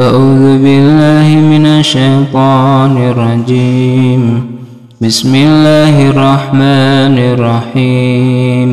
أعوذ 0.00 0.62
بالله 0.64 1.28
من 1.52 1.66
الشيطان 1.66 2.96
الرجيم. 2.96 4.22
بسم 5.00 5.32
الله 5.34 6.10
الرحمن 6.10 7.16
الرحيم. 7.32 8.70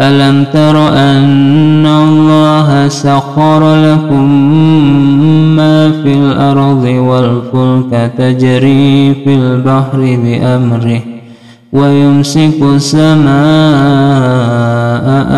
ألم 0.00 0.44
تر 0.52 0.76
أن 0.88 1.86
الله 1.86 2.88
سخر 2.88 3.62
لكم 3.76 4.26
ما 5.56 5.90
في 5.90 6.12
الأرض 6.14 6.84
والفلك 6.84 8.12
تجري 8.18 9.14
في 9.24 9.34
البحر 9.34 10.00
بأمره 10.24 11.02
ويمسك 11.72 12.62
السماء 12.62 13.26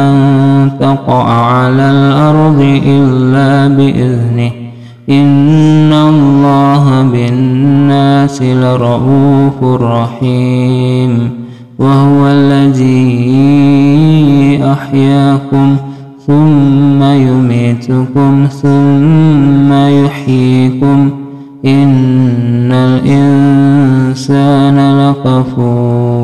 أن 0.05 0.15
تقع 0.81 1.25
على 1.57 1.91
الأرض 1.91 2.61
إلا 2.87 3.69
بإذنه 3.69 4.64
إن 5.11 5.93
الله 5.93 7.03
بالناس 7.03 8.43
لرؤوف 8.43 9.63
رحيم 9.63 11.31
وهو 11.79 12.27
الذي 12.27 12.95
أحياكم 14.73 15.77
ثم 16.27 17.03
يميتكم 17.03 18.47
ثم 18.63 19.73
يحييكم 19.73 21.11
إن 21.65 22.73
الإنسان 22.73 24.77
لكفور 25.01 26.24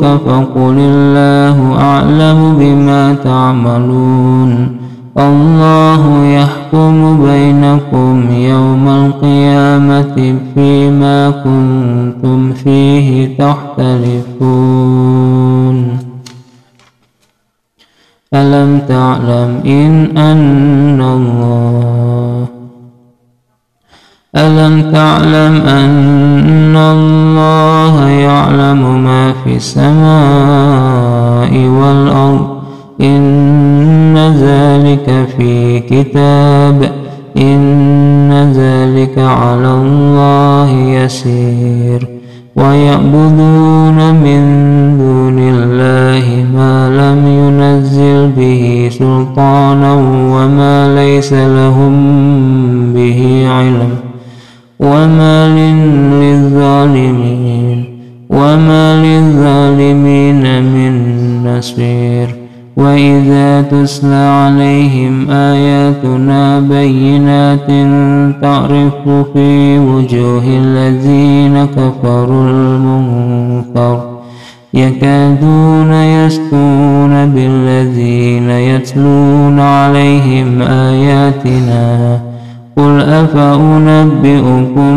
جادلوك 0.00 0.20
فقل 0.26 0.76
الله 0.78 1.76
أعلم 1.80 2.56
بما 2.58 3.14
تعملون 3.24 4.76
الله 5.18 6.24
يحكم 6.24 7.26
بينكم 7.26 8.30
يوم 8.32 8.88
القيامة 8.88 10.38
فيما 10.54 11.30
كنتم 11.30 12.52
فيه 12.52 13.38
تختلفون 13.38 14.60
ألم 18.34 18.80
تعلم 18.88 19.60
إن 19.66 20.16
أن 20.16 21.00
الله 21.00 22.46
ألم 24.36 24.92
تعلم 24.92 25.54
أن 25.66 26.76
الله 26.76 27.69
يعلم 28.08 29.04
ما 29.04 29.32
في 29.32 29.56
السماء 29.56 29.90
والأرض. 31.68 32.46
إن 33.00 34.16
ذلك 34.16 35.28
في 35.36 35.80
كتاب. 35.80 36.90
إن 37.36 38.52
ذلك 38.56 39.18
على 39.18 39.72
الله 39.74 40.70
يسير. 40.70 42.20
ويعبدون 42.56 44.14
من 44.14 44.42
دون 44.98 45.38
الله 45.38 46.46
ما 46.54 46.88
لم 46.88 47.26
ينزل 47.26 48.30
به 48.36 48.88
سلطانا 48.92 49.94
وما 50.34 50.94
ليس 50.94 51.32
لهم 51.32 51.92
وما 58.40 59.02
للظالمين 59.02 60.62
من 60.62 60.94
نصير 61.44 62.34
وإذا 62.76 63.62
تسلى 63.62 64.14
عليهم 64.14 65.30
آياتنا 65.30 66.60
بينات 66.60 67.66
تعرف 68.42 69.08
في 69.32 69.78
وجوه 69.78 70.44
الذين 70.46 71.64
كفروا 71.64 72.50
المنكر 72.50 74.00
يكادون 74.74 75.92
يسكون 75.92 77.26
بالذين 77.26 78.50
يتلون 78.50 79.60
عليهم 79.60 80.62
آياتنا 80.62 82.20
قل 82.80 83.00
أفأنبئكم 83.00 84.94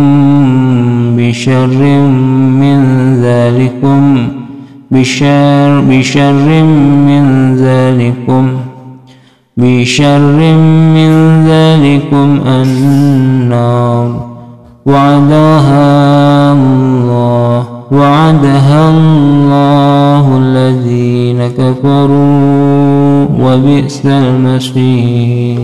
بشر 1.18 1.82
من 2.62 2.80
ذلكم 3.22 4.28
بشر, 4.92 5.82
بشر 5.90 6.64
من 7.08 7.56
ذلكم 7.56 8.48
بشر 9.58 10.38
من 10.96 11.12
ذلكم 11.48 12.40
النار 12.48 14.10
وعدها 14.86 16.54
الله 16.54 17.64
وعدها 17.92 18.90
الله 18.90 20.38
الذين 20.38 21.48
كفروا 21.48 23.26
وبئس 23.40 24.06
المصير 24.06 25.64